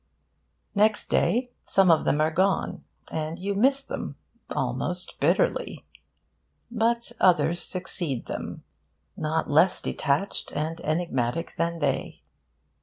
Next 0.73 1.09
day, 1.11 1.51
some 1.61 1.91
of 1.91 2.05
them 2.05 2.19
are 2.21 2.31
gone; 2.31 2.83
and 3.11 3.37
you 3.37 3.53
miss 3.53 3.83
them, 3.83 4.15
almost 4.49 5.19
bitterly. 5.19 5.85
But 6.71 7.11
others 7.19 7.61
succeed 7.61 8.25
them, 8.25 8.63
not 9.15 9.47
less 9.51 9.79
detached 9.79 10.53
and 10.53 10.81
enigmatic 10.81 11.51
than 11.55 11.77
they. 11.77 12.23